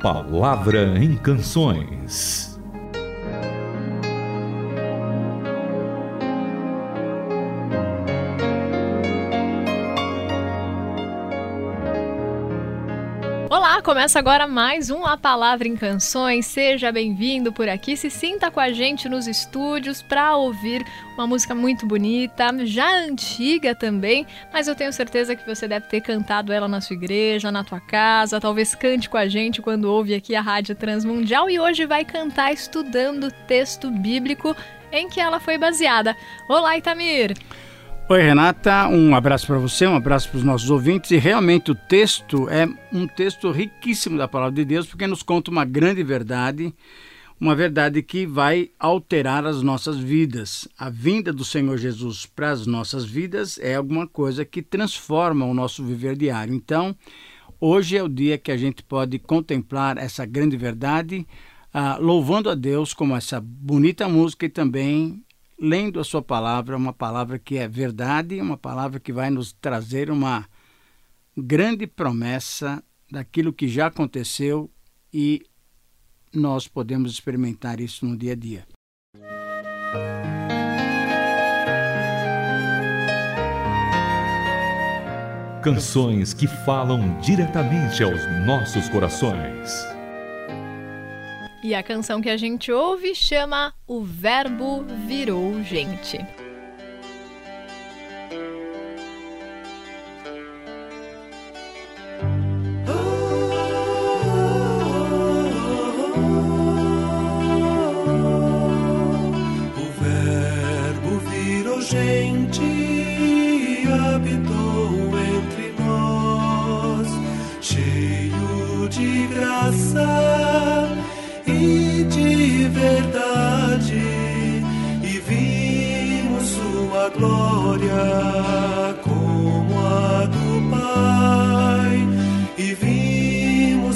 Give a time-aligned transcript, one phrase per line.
[0.00, 2.49] Palavra em Canções.
[13.90, 16.46] Começa agora mais um A Palavra em Canções.
[16.46, 21.56] Seja bem-vindo por aqui, se sinta com a gente nos estúdios para ouvir uma música
[21.56, 26.68] muito bonita, já antiga também, mas eu tenho certeza que você deve ter cantado ela
[26.68, 30.40] na sua igreja, na tua casa, talvez cante com a gente quando ouve aqui a
[30.40, 34.54] Rádio Transmundial e hoje vai cantar estudando texto bíblico
[34.92, 36.16] em que ela foi baseada.
[36.48, 37.34] Olá, Itamir!
[38.12, 41.12] Oi, Renata, um abraço para você, um abraço para os nossos ouvintes.
[41.12, 45.48] E realmente o texto é um texto riquíssimo da palavra de Deus, porque nos conta
[45.48, 46.74] uma grande verdade,
[47.40, 50.66] uma verdade que vai alterar as nossas vidas.
[50.76, 55.54] A vinda do Senhor Jesus para as nossas vidas é alguma coisa que transforma o
[55.54, 56.52] nosso viver diário.
[56.52, 56.96] Então,
[57.60, 61.24] hoje é o dia que a gente pode contemplar essa grande verdade,
[61.72, 65.22] uh, louvando a Deus com essa bonita música e também
[65.60, 70.10] lendo a sua palavra, uma palavra que é verdade, uma palavra que vai nos trazer
[70.10, 70.48] uma
[71.36, 74.70] grande promessa daquilo que já aconteceu
[75.12, 75.42] e
[76.32, 78.66] nós podemos experimentar isso no dia a dia.
[85.62, 89.99] Canções que falam diretamente aos nossos corações.
[91.62, 96.18] E a canção que a gente ouve chama O Verbo Virou Gente.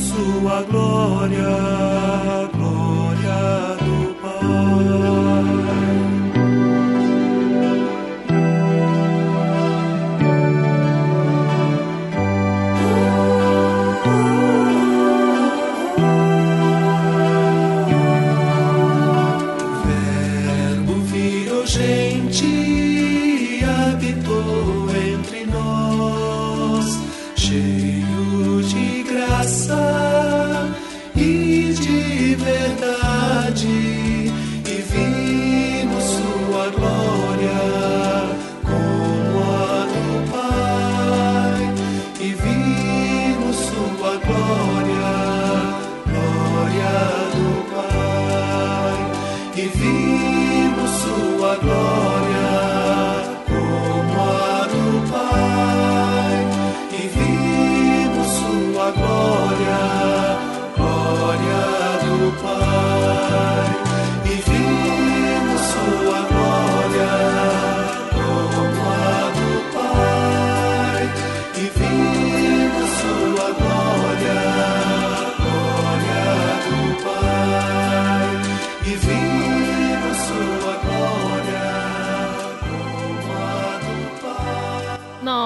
[0.05, 1.57] Sua glória,
[2.53, 5.84] glória do Pai.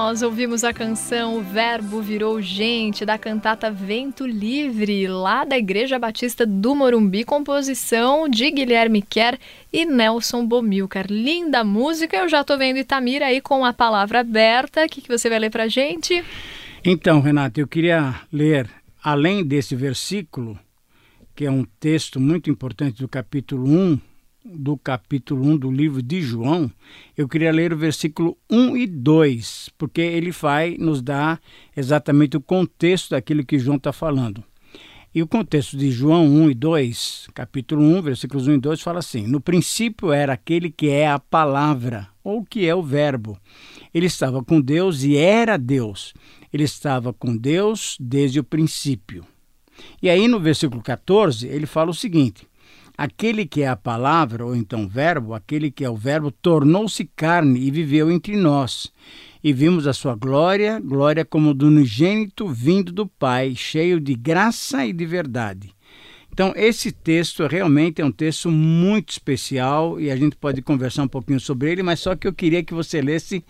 [0.09, 5.99] Nós ouvimos a canção O Verbo Virou Gente, da cantata Vento Livre, lá da Igreja
[5.99, 9.39] Batista do Morumbi, composição de Guilherme Kerr
[9.71, 11.05] e Nelson Bomilcar.
[11.11, 14.87] Linda música, eu já tô vendo Itamira aí com a palavra aberta.
[14.87, 16.25] O que, que você vai ler pra gente?
[16.83, 18.67] Então, Renato, eu queria ler,
[19.05, 20.59] além desse versículo,
[21.37, 24.01] que é um texto muito importante do capítulo 1,
[24.45, 26.71] do capítulo 1 do livro de João,
[27.17, 31.41] eu queria ler o versículo 1 e 2, porque ele vai nos dar
[31.77, 34.43] exatamente o contexto daquilo que João está falando.
[35.15, 38.99] E o contexto de João 1 e 2, capítulo 1, versículos 1 e 2, fala
[38.99, 43.39] assim: No princípio era aquele que é a palavra, ou que é o Verbo.
[43.93, 46.13] Ele estava com Deus e era Deus.
[46.53, 49.25] Ele estava com Deus desde o princípio.
[50.03, 52.47] E aí no versículo 14, ele fala o seguinte:
[52.99, 57.61] Aquele que é a palavra, ou então verbo, aquele que é o verbo, tornou-se carne
[57.61, 58.93] e viveu entre nós.
[59.43, 64.85] E vimos a sua glória, glória como do unigênito vindo do Pai, cheio de graça
[64.85, 65.73] e de verdade.
[66.33, 71.09] Então, esse texto realmente é um texto muito especial e a gente pode conversar um
[71.09, 73.45] pouquinho sobre ele, mas só que eu queria que você lesse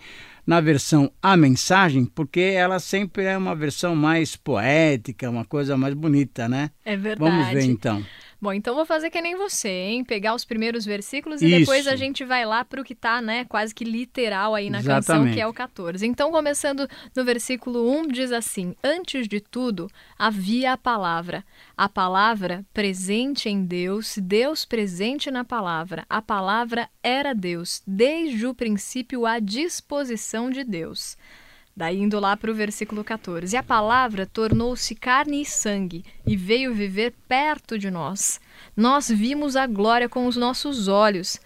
[0.45, 5.93] na versão A Mensagem, porque ela sempre é uma versão mais poética, uma coisa mais
[5.93, 6.71] bonita, né?
[6.85, 7.31] É verdade.
[7.31, 8.03] Vamos ver então.
[8.41, 10.03] Bom, então vou fazer que nem você, hein?
[10.03, 11.89] Pegar os primeiros versículos e depois Isso.
[11.89, 15.05] a gente vai lá para o que tá, né, quase que literal aí na Exatamente.
[15.05, 16.05] canção, que é o 14.
[16.07, 21.43] Então, começando no versículo 1, diz assim: Antes de tudo, havia a palavra.
[21.75, 26.05] A palavra presente em Deus, Deus presente na palavra.
[26.09, 31.17] A palavra era Deus, desde o princípio à disposição de Deus.
[31.75, 33.55] Daí indo lá para o versículo 14.
[33.55, 38.39] E a palavra tornou-se carne e sangue e veio viver perto de nós.
[38.75, 41.39] Nós vimos a glória com os nossos olhos,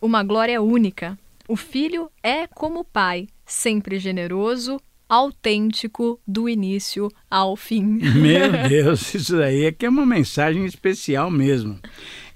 [0.00, 1.18] uma glória única.
[1.48, 7.84] O filho é como o pai, sempre generoso, autêntico, do início ao fim.
[8.14, 11.78] Meu Deus, isso daí é que é uma mensagem especial mesmo.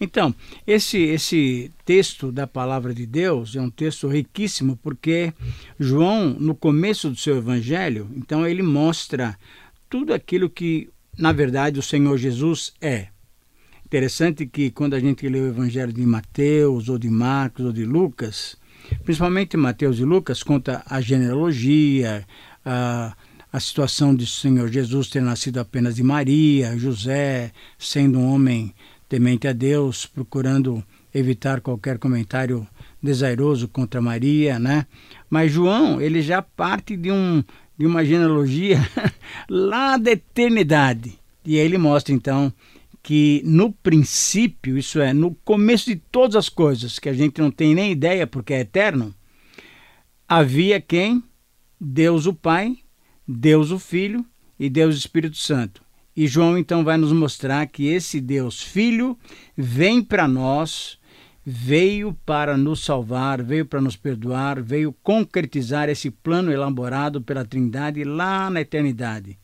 [0.01, 0.35] Então,
[0.67, 5.33] esse, esse texto da palavra de Deus é um texto riquíssimo, porque
[5.79, 9.37] João, no começo do seu evangelho, então ele mostra
[9.91, 10.89] tudo aquilo que,
[11.19, 13.09] na verdade, o Senhor Jesus é.
[13.85, 17.85] Interessante que quando a gente lê o evangelho de Mateus, ou de Marcos, ou de
[17.85, 18.57] Lucas,
[19.05, 22.25] principalmente Mateus e Lucas, conta a genealogia,
[22.65, 23.17] a,
[23.53, 28.75] a situação de Senhor Jesus ter nascido apenas de Maria, José, sendo um homem
[29.09, 32.67] temente a Deus, procurando evitar qualquer comentário
[33.03, 34.87] desairoso contra Maria, né?
[35.29, 37.43] Mas João, ele já parte de, um,
[37.77, 38.79] de uma genealogia
[39.49, 41.19] lá da eternidade.
[41.45, 42.53] E aí ele mostra então
[43.03, 47.51] que no princípio, isso é, no começo de todas as coisas, que a gente não
[47.51, 49.15] tem nem ideia porque é eterno,
[50.29, 51.23] havia quem?
[51.81, 52.77] Deus o Pai,
[53.27, 54.27] Deus o Filho
[54.59, 55.83] e Deus o Espírito Santo.
[56.15, 59.17] E João então vai nos mostrar que esse Deus Filho
[59.57, 60.99] vem para nós,
[61.47, 68.05] veio para nos salvar, veio para nos perdoar, veio concretizar esse plano elaborado pela Trindade
[68.05, 69.39] lá na eternidade.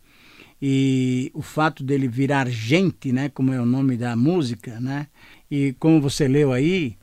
[0.60, 5.06] E o fato dele virar gente, né, como é o nome da música, né?
[5.50, 6.96] E como você leu aí,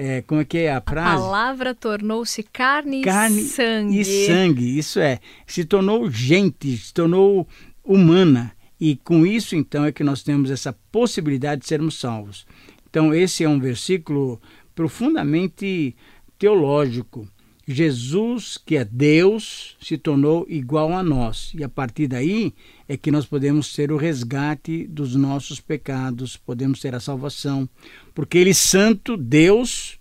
[0.00, 1.22] é, como é que é a A frase?
[1.22, 4.00] palavra tornou-se carne, carne e sangue.
[4.00, 4.78] e sangue.
[4.78, 7.46] Isso é, se tornou gente, se tornou
[7.84, 8.52] humana.
[8.80, 12.46] E com isso, então, é que nós temos essa possibilidade de sermos salvos.
[12.88, 14.40] Então, esse é um versículo
[14.72, 15.96] profundamente
[16.38, 17.28] teológico.
[17.70, 21.52] Jesus, que é Deus, se tornou igual a nós.
[21.54, 22.54] E a partir daí
[22.88, 27.68] é que nós podemos ter o resgate dos nossos pecados, podemos ter a salvação.
[28.14, 30.00] Porque Ele, Santo, Deus,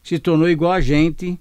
[0.00, 1.36] se tornou igual a gente,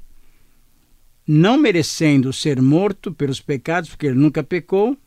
[1.28, 4.98] não merecendo ser morto pelos pecados, porque Ele nunca pecou,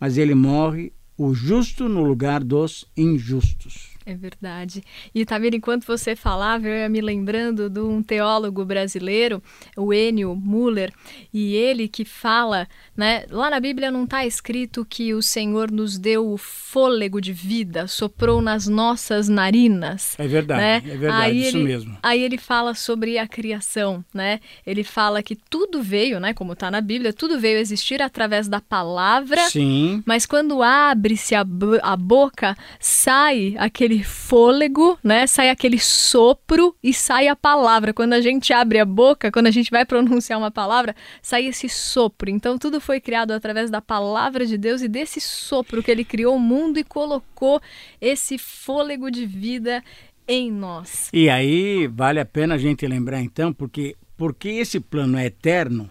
[0.00, 3.85] mas Ele morre o justo no lugar dos injustos.
[4.06, 4.84] É verdade.
[5.12, 9.42] E Tamir, enquanto você falava, eu ia me lembrando de um teólogo brasileiro,
[9.76, 10.92] o Enio Muller,
[11.34, 13.24] e ele que fala, né?
[13.28, 17.88] Lá na Bíblia não está escrito que o Senhor nos deu o fôlego de vida,
[17.88, 20.14] soprou nas nossas narinas.
[20.20, 20.76] É verdade, né?
[20.76, 21.98] é verdade, aí isso ele, mesmo.
[22.00, 24.38] Aí ele fala sobre a criação, né?
[24.64, 26.32] Ele fala que tudo veio, né?
[26.32, 29.48] Como está na Bíblia, tudo veio existir através da palavra.
[29.48, 30.00] Sim.
[30.06, 31.44] Mas quando abre-se a,
[31.82, 35.26] a boca, sai aquele fôlego, né?
[35.26, 37.92] Sai aquele sopro e sai a palavra.
[37.92, 41.68] Quando a gente abre a boca, quando a gente vai pronunciar uma palavra, sai esse
[41.68, 42.30] sopro.
[42.30, 46.36] Então tudo foi criado através da palavra de Deus e desse sopro que ele criou
[46.36, 47.60] o mundo e colocou
[48.00, 49.82] esse fôlego de vida
[50.26, 51.08] em nós.
[51.12, 55.90] E aí vale a pena a gente lembrar então, porque porque esse plano é eterno,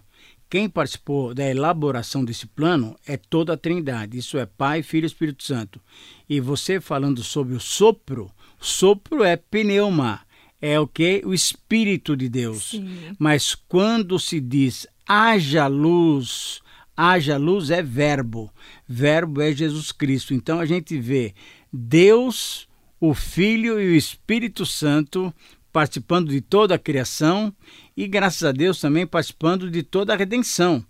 [0.56, 4.18] quem participou da elaboração desse plano é toda a Trindade.
[4.18, 5.82] Isso é Pai, Filho e Espírito Santo.
[6.30, 10.22] E você falando sobre o sopro, sopro é pneuma,
[10.62, 11.22] é o que?
[11.26, 12.70] O Espírito de Deus.
[12.70, 12.88] Sim.
[13.20, 16.62] Mas quando se diz haja luz,
[16.96, 18.50] haja luz é verbo.
[18.88, 20.34] Verbo é Jesus Cristo.
[20.34, 21.34] Então a gente vê
[21.70, 22.66] Deus,
[22.98, 25.34] o Filho e o Espírito Santo
[25.75, 27.53] participando de toda a criação
[27.98, 30.82] e, graças a Deus, também participando de toda a redenção.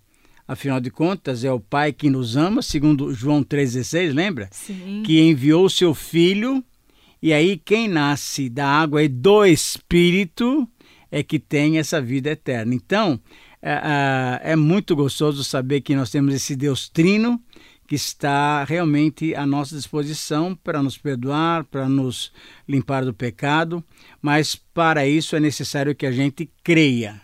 [0.46, 4.48] Afinal de contas, é o Pai que nos ama, segundo João 3,16, lembra?
[4.52, 5.02] Sim.
[5.04, 6.62] que enviou o seu filho,
[7.20, 10.68] e aí quem nasce da água e do Espírito
[11.10, 12.72] é que tem essa vida eterna.
[12.72, 13.18] Então,
[13.60, 13.72] é,
[14.44, 17.42] é, é muito gostoso saber que nós temos esse Deus trino
[17.86, 22.32] que está realmente à nossa disposição para nos perdoar, para nos
[22.68, 23.82] limpar do pecado,
[24.20, 27.20] mas para isso é necessário que a gente creia.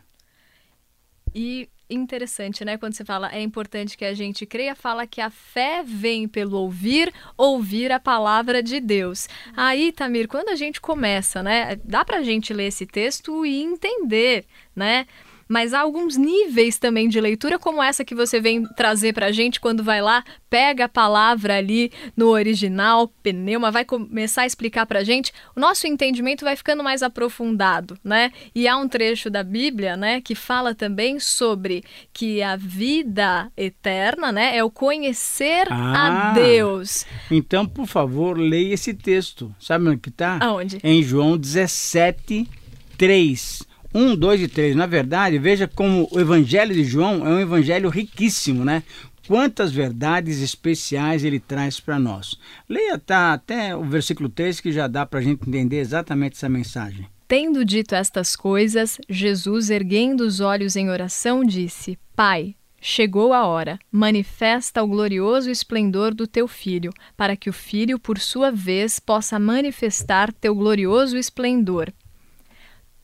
[1.35, 2.79] E interessante, né?
[2.79, 6.57] Quando você fala é importante que a gente creia, fala que a fé vem pelo
[6.57, 9.29] ouvir, ouvir a palavra de Deus.
[9.57, 11.77] Aí, Tamir, quando a gente começa, né?
[11.85, 15.07] Dá pra gente ler esse texto e entender, né?
[15.49, 19.33] Mas há alguns níveis também de leitura, como essa que você vem trazer para a
[19.33, 24.87] gente quando vai lá, pega a palavra ali no original, pneuma, vai começar a explicar
[24.87, 28.33] para a gente, o nosso entendimento vai ficando mais aprofundado, né?
[28.55, 31.83] E há um trecho da Bíblia, né, que fala também sobre
[32.13, 37.07] que a vida eterna, né, é o conhecer ah, a Deus.
[37.31, 39.55] Então, por favor, leia esse texto.
[39.59, 40.39] Sabe onde que está?
[40.41, 40.79] Aonde?
[40.83, 42.49] Em João 17,
[42.97, 43.72] 3.
[43.95, 44.77] 1, 2 e 3.
[44.77, 48.83] Na verdade, veja como o Evangelho de João é um evangelho riquíssimo, né?
[49.27, 52.37] Quantas verdades especiais ele traz para nós.
[52.69, 56.49] Leia tá, até o versículo 3 que já dá para a gente entender exatamente essa
[56.49, 57.07] mensagem.
[57.29, 63.79] Tendo dito estas coisas, Jesus, erguendo os olhos em oração, disse: Pai, chegou a hora.
[63.91, 69.39] Manifesta o glorioso esplendor do teu filho, para que o filho, por sua vez, possa
[69.39, 71.93] manifestar teu glorioso esplendor.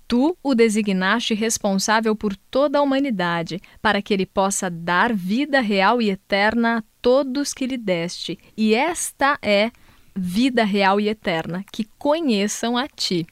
[0.08, 6.00] Tu o designaste responsável por toda a humanidade, para que ele possa dar vida real
[6.00, 8.38] e eterna a todos que lhe deste.
[8.56, 9.70] E esta é
[10.16, 13.26] vida real e eterna, que conheçam a ti.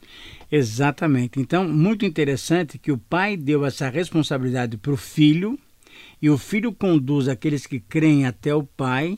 [0.51, 1.39] Exatamente.
[1.39, 5.59] Então, muito interessante que o pai deu essa responsabilidade para o filho,
[6.21, 9.17] e o filho conduz aqueles que creem até o pai,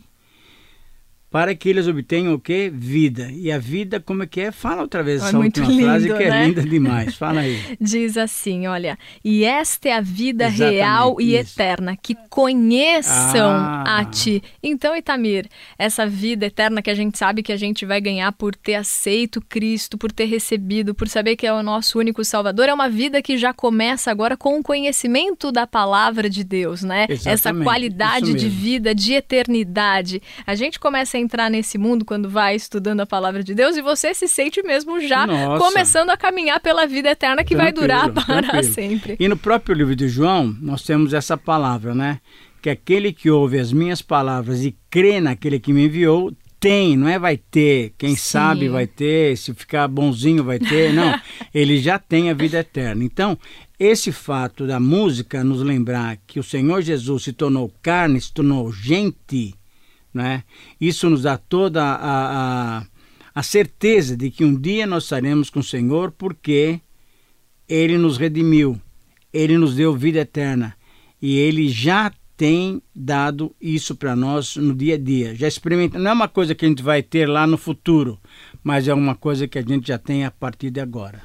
[1.31, 2.69] para que eles obtenham o que?
[2.73, 3.29] Vida.
[3.31, 4.51] E a vida, como é que é?
[4.51, 6.43] Fala outra vez é essa última lindo, frase que é né?
[6.43, 7.15] é linda demais.
[7.15, 7.59] Fala aí.
[7.79, 11.53] Diz assim, olha, e esta é a vida Exatamente, real e isso.
[11.53, 13.99] eterna, que conheçam ah.
[13.99, 14.41] a ti.
[14.63, 18.55] Então, Itamir, essa vida eterna que a gente sabe que a gente vai ganhar por
[18.55, 22.73] ter aceito Cristo, por ter recebido, por saber que é o nosso único Salvador, é
[22.73, 27.05] uma vida que já começa agora com o conhecimento da palavra de Deus, né?
[27.07, 30.21] Exatamente, essa qualidade de vida, de eternidade.
[30.45, 34.13] A gente começa entrar nesse mundo quando vai estudando a palavra de Deus e você
[34.13, 35.63] se sente mesmo já Nossa.
[35.63, 38.73] começando a caminhar pela vida eterna que tranquilo, vai durar para tranquilo.
[38.73, 39.17] sempre.
[39.19, 42.19] E no próprio livro de João, nós temos essa palavra, né?
[42.61, 47.07] Que aquele que ouve as minhas palavras e crê naquele que me enviou, tem, não
[47.07, 48.15] é vai ter, quem Sim.
[48.17, 51.17] sabe vai ter, se ficar bonzinho vai ter, não.
[51.53, 53.03] ele já tem a vida eterna.
[53.03, 53.37] Então,
[53.79, 58.71] esse fato da música nos lembrar que o Senhor Jesus se tornou carne, se tornou
[58.73, 59.55] gente,
[60.13, 60.43] né?
[60.79, 62.85] Isso nos dá toda a, a,
[63.33, 66.79] a certeza de que um dia nós estaremos com o Senhor porque
[67.67, 68.79] Ele nos redimiu,
[69.31, 70.75] Ele nos deu vida eterna
[71.21, 75.35] e Ele já tem dado isso para nós no dia a dia.
[75.35, 78.17] Já experimenta, não é uma coisa que a gente vai ter lá no futuro,
[78.63, 81.21] mas é uma coisa que a gente já tem a partir de agora.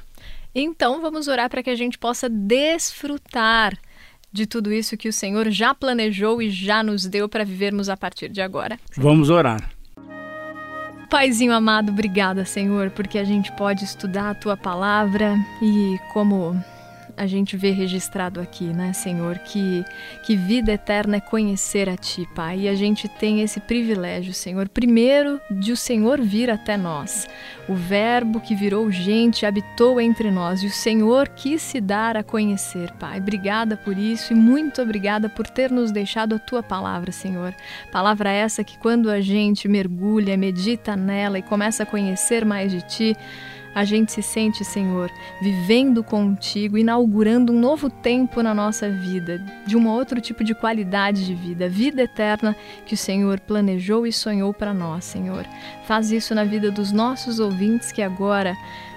[0.53, 3.77] Então vamos orar para que a gente possa desfrutar
[4.35, 7.95] de tudo isso que o Senhor já planejou e já nos deu para vivermos a
[7.95, 8.77] partir de agora.
[8.97, 9.71] Vamos orar.
[11.09, 16.61] Paizinho amado, obrigada, Senhor, porque a gente pode estudar a tua palavra e como
[17.17, 19.85] a gente vê registrado aqui, né, Senhor, que,
[20.23, 22.61] que vida eterna é conhecer a Ti, Pai.
[22.61, 27.27] E a gente tem esse privilégio, Senhor, primeiro de o Senhor vir até nós.
[27.67, 32.23] O Verbo que virou gente habitou entre nós e o Senhor quis se dar a
[32.23, 33.19] conhecer, Pai.
[33.19, 37.55] Obrigada por isso e muito obrigada por ter nos deixado a Tua palavra, Senhor.
[37.91, 42.81] Palavra essa que quando a gente mergulha, medita nela e começa a conhecer mais de
[42.81, 43.17] Ti,
[43.75, 49.75] a gente se sente, Senhor, vivendo contigo, inaugurando um novo tempo na nossa vida, de
[49.75, 52.55] um outro tipo de qualidade de vida, vida eterna
[52.85, 55.45] que o Senhor planejou e sonhou para nós, Senhor.
[55.83, 58.55] Faz isso na vida dos nossos ouvintes que agora